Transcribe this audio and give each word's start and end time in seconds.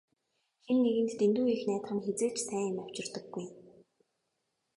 Хэн 0.65 0.77
нэгэнд 0.83 1.11
дэндүү 1.19 1.47
их 1.55 1.61
найдах 1.69 1.91
нь 1.95 2.03
хэзээ 2.05 2.31
ч 2.35 2.37
сайн 2.47 2.65
юм 2.71 2.77
авчирдаггүй. 2.83 3.45